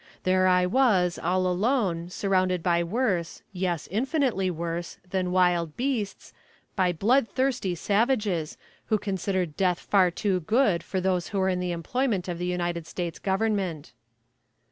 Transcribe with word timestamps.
There 0.23 0.47
I 0.47 0.65
was, 0.65 1.19
all 1.21 1.45
alone, 1.45 2.09
surrounded 2.09 2.63
by 2.63 2.83
worse, 2.83 3.43
yes, 3.53 3.87
infinitely 3.91 4.49
worse, 4.49 4.97
than 5.11 5.29
wild 5.31 5.77
beasts 5.77 6.33
by 6.75 6.91
blood 6.91 7.29
thirsty 7.29 7.75
savages 7.75 8.57
who 8.85 8.97
considered 8.97 9.55
death 9.55 9.77
far 9.77 10.09
too 10.09 10.39
good 10.39 10.81
for 10.81 10.99
those 10.99 11.27
who 11.27 11.37
were 11.37 11.49
in 11.49 11.59
the 11.59 11.71
employment 11.71 12.27
of 12.27 12.39
the 12.39 12.47
United 12.47 12.87
States 12.87 13.19
Government. 13.19 13.93